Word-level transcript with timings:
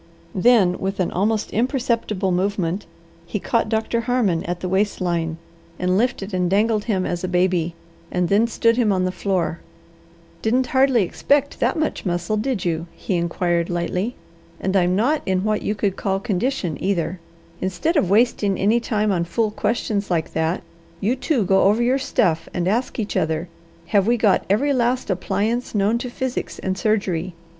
Then, 0.33 0.79
with 0.79 0.99
an 0.99 1.11
almost 1.11 1.51
imperceptible 1.53 2.31
movement, 2.31 2.87
he 3.27 3.39
caught 3.39 3.69
Doctor 3.69 4.01
Harmon 4.01 4.43
at 4.45 4.59
the 4.59 4.67
waist 4.67 4.99
line, 4.99 5.37
and 5.77 5.95
lifted 5.95 6.33
and 6.33 6.49
dangled 6.49 6.85
him 6.85 7.05
as 7.05 7.23
a 7.23 7.27
baby, 7.27 7.75
and 8.11 8.27
then 8.27 8.47
stood 8.47 8.77
him 8.77 8.91
on 8.91 9.05
the 9.05 9.11
floor. 9.11 9.59
"Didn't 10.41 10.65
hardly 10.73 11.03
expect 11.03 11.59
that 11.59 11.77
much 11.77 12.03
muscle, 12.03 12.35
did 12.35 12.65
you?" 12.65 12.87
he 12.95 13.13
inquired 13.15 13.69
lightly. 13.69 14.15
"And 14.59 14.75
I'm 14.75 14.95
not 14.95 15.21
in 15.27 15.43
what 15.43 15.61
you 15.61 15.75
could 15.75 15.95
call 15.95 16.19
condition, 16.19 16.83
either. 16.83 17.19
Instead 17.61 17.95
of 17.95 18.09
wasting 18.09 18.57
any 18.57 18.79
time 18.79 19.11
on 19.11 19.23
fool 19.23 19.51
questions 19.51 20.09
like 20.09 20.33
that, 20.33 20.63
you 20.99 21.15
two 21.15 21.45
go 21.45 21.61
over 21.61 21.83
your 21.83 21.99
stuff 21.99 22.49
and 22.55 22.67
ask 22.67 22.97
each 22.97 23.15
other, 23.15 23.49
have 23.85 24.07
we 24.07 24.17
got 24.17 24.47
every 24.49 24.73
last 24.73 25.11
appliance 25.11 25.75
known 25.75 25.99
to 25.99 26.09
physics 26.09 26.57
and 26.57 26.75
surgery? 26.75 27.35